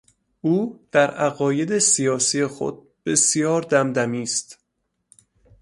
[0.41, 4.59] او در عقاید سیاسی خود بسیار دمدمی است.